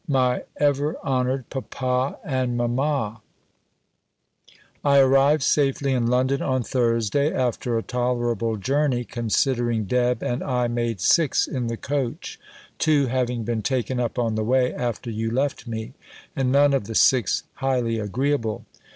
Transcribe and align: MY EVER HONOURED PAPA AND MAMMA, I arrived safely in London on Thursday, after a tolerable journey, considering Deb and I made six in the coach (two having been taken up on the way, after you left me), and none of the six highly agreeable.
MY 0.07 0.45
EVER 0.57 0.97
HONOURED 1.03 1.51
PAPA 1.51 2.17
AND 2.25 2.57
MAMMA, 2.57 3.21
I 4.83 4.97
arrived 4.97 5.43
safely 5.43 5.93
in 5.93 6.07
London 6.07 6.41
on 6.41 6.63
Thursday, 6.63 7.31
after 7.31 7.77
a 7.77 7.83
tolerable 7.83 8.57
journey, 8.57 9.03
considering 9.03 9.83
Deb 9.85 10.23
and 10.23 10.41
I 10.43 10.67
made 10.69 11.01
six 11.01 11.45
in 11.47 11.67
the 11.67 11.77
coach 11.77 12.39
(two 12.79 13.05
having 13.09 13.43
been 13.43 13.61
taken 13.61 13.99
up 13.99 14.17
on 14.17 14.33
the 14.33 14.43
way, 14.43 14.73
after 14.73 15.11
you 15.11 15.29
left 15.29 15.67
me), 15.67 15.93
and 16.35 16.51
none 16.51 16.73
of 16.73 16.85
the 16.85 16.95
six 16.95 17.43
highly 17.57 17.99
agreeable. 17.99 18.65